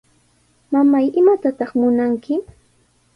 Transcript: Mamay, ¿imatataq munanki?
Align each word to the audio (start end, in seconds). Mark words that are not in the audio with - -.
Mamay, 0.71 1.05
¿imatataq 1.19 1.69
munanki? 1.79 2.33